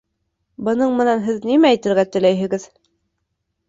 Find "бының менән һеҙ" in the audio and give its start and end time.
0.69-1.47